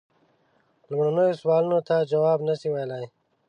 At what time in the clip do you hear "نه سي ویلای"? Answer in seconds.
2.47-3.05